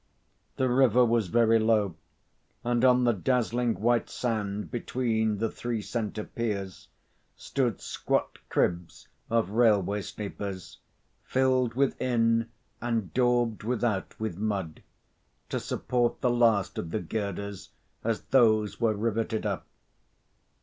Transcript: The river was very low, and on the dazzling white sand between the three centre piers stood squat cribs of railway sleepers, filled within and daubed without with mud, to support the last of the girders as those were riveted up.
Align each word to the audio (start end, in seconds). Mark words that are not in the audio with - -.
The 0.57 0.67
river 0.67 1.05
was 1.05 1.27
very 1.27 1.59
low, 1.59 1.93
and 2.63 2.83
on 2.83 3.03
the 3.03 3.13
dazzling 3.13 3.79
white 3.79 4.09
sand 4.09 4.71
between 4.71 5.37
the 5.37 5.51
three 5.51 5.79
centre 5.83 6.23
piers 6.23 6.87
stood 7.35 7.79
squat 7.79 8.39
cribs 8.49 9.07
of 9.29 9.51
railway 9.51 10.01
sleepers, 10.01 10.79
filled 11.21 11.75
within 11.75 12.49
and 12.81 13.13
daubed 13.13 13.61
without 13.61 14.19
with 14.19 14.39
mud, 14.39 14.81
to 15.49 15.59
support 15.59 16.21
the 16.21 16.31
last 16.31 16.79
of 16.79 16.89
the 16.89 16.99
girders 16.99 17.69
as 18.03 18.21
those 18.23 18.79
were 18.81 18.95
riveted 18.95 19.45
up. 19.45 19.67